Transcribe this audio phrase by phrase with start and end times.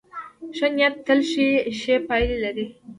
[0.57, 1.19] ښه نیت تل
[1.79, 2.65] ښې پایلې لري.